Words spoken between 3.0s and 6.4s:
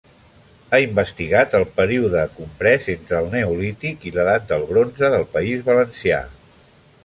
el Neolític i l'edat del bronze del País Valencià.